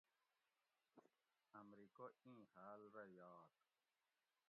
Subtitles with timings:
[1.61, 3.51] امریکہ ایں حال رہ یات